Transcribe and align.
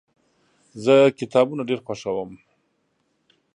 زه 0.83 0.95
کتابونه 1.19 1.61
ډیر 1.69 1.79
خوښوم. 1.85 2.31